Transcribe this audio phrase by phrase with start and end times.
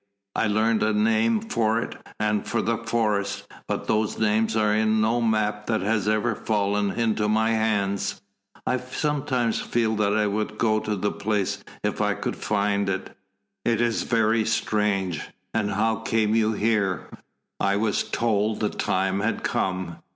[0.35, 4.99] I learned a name for it and for the forest, but those names are in
[4.99, 8.19] no map that has ever fallen into my hands.
[8.65, 13.15] I sometimes feel that I would go to the place if I could find it."
[13.63, 15.21] "It is very strange.
[15.53, 17.07] And how came you here?"
[17.59, 19.99] "I was told the time had come.